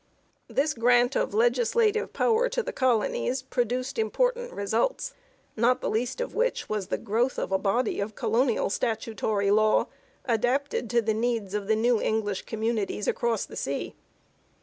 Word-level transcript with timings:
2 0.47 0.55
This 0.55 0.73
grant 0.73 1.15
of 1.15 1.31
legislative 1.31 2.11
power 2.11 2.49
to 2.49 2.63
the 2.63 2.73
colonies 2.73 3.43
produced 3.43 3.99
important 3.99 4.51
results, 4.51 5.13
not 5.55 5.79
the 5.81 5.91
least 5.91 6.19
of 6.19 6.33
which 6.33 6.67
was 6.67 6.87
the 6.87 6.97
growth 6.97 7.37
of 7.37 7.51
a 7.51 7.59
body 7.59 7.99
of 7.99 8.15
colonial 8.15 8.71
statutory 8.71 9.51
law 9.51 9.85
adapted 10.25 10.89
to 10.89 11.03
the 11.03 11.13
needs 11.13 11.53
of 11.53 11.67
the 11.67 11.75
new 11.75 12.01
English 12.01 12.45
communities 12.47 13.07
across 13.07 13.45
the 13.45 13.55
sea. 13.55 13.93